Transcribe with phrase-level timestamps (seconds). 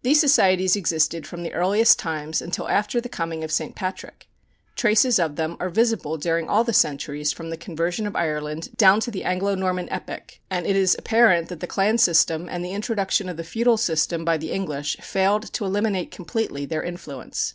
[0.00, 3.74] These societies existed from the earliest times until after the coming of St.
[3.76, 4.26] Patrick.
[4.76, 8.98] Traces of them are visible during all the centuries from the conversion of Ireland down
[9.00, 12.72] to the Anglo Norman epoch, and it is apparent that the clan system and the
[12.72, 17.52] introduction of the feudal system by the English failed to eliminate completely their influence.